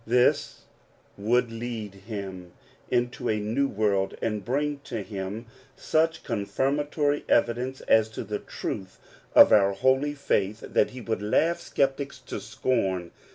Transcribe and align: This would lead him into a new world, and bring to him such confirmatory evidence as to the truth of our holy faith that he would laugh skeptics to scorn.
This 0.07 0.61
would 1.15 1.51
lead 1.51 1.93
him 1.93 2.53
into 2.89 3.29
a 3.29 3.39
new 3.39 3.67
world, 3.67 4.17
and 4.19 4.43
bring 4.43 4.79
to 4.85 5.03
him 5.03 5.45
such 5.75 6.23
confirmatory 6.23 7.23
evidence 7.29 7.81
as 7.81 8.09
to 8.17 8.23
the 8.23 8.39
truth 8.39 8.97
of 9.35 9.51
our 9.51 9.73
holy 9.73 10.15
faith 10.15 10.61
that 10.61 10.89
he 10.89 11.01
would 11.01 11.21
laugh 11.21 11.59
skeptics 11.61 12.17
to 12.21 12.39
scorn. 12.39 13.11